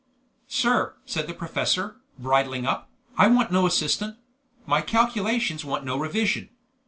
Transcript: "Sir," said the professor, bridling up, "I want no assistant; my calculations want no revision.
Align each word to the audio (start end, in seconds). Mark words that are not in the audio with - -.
"Sir," 0.47 0.95
said 1.05 1.27
the 1.27 1.33
professor, 1.35 1.97
bridling 2.17 2.65
up, 2.65 2.89
"I 3.19 3.27
want 3.27 3.51
no 3.51 3.67
assistant; 3.67 4.17
my 4.65 4.81
calculations 4.81 5.63
want 5.63 5.85
no 5.85 5.95
revision. 5.95 6.49